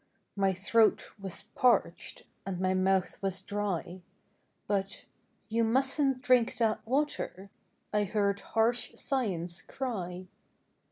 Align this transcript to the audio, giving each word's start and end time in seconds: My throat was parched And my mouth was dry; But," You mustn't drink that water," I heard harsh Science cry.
My 0.35 0.51
throat 0.51 1.11
was 1.19 1.43
parched 1.53 2.23
And 2.43 2.59
my 2.59 2.73
mouth 2.73 3.21
was 3.21 3.39
dry; 3.39 4.01
But," 4.65 5.05
You 5.47 5.63
mustn't 5.63 6.23
drink 6.23 6.57
that 6.57 6.83
water," 6.87 7.51
I 7.93 8.05
heard 8.05 8.39
harsh 8.39 8.93
Science 8.95 9.61
cry. 9.61 10.25